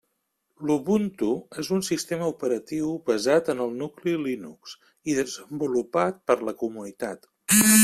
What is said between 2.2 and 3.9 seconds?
operatiu basat en el